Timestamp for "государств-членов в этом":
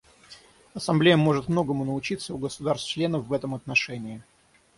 2.39-3.53